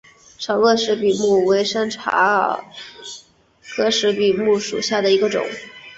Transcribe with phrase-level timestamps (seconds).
[0.39, 2.59] 长萼石笔木为山茶
[3.63, 5.45] 科石笔木属下的一个种。